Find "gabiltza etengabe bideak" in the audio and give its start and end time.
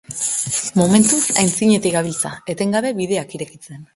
1.97-3.39